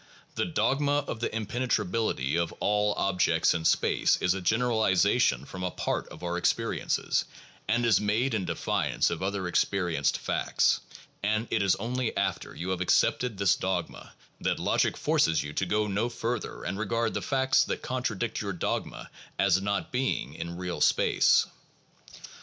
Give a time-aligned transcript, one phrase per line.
[0.33, 5.69] The dogma of the impenetrability of all objects in space is a generalization from a
[5.69, 7.25] part of our experiences,
[7.67, 10.79] and is made in defiance of other experienced facts;
[11.21, 15.67] and it is only after you have accepted this dogma, that logic forces you to
[15.67, 19.07] go further and regard the facts that contradict your dogma
[19.37, 21.45] as not being in real space.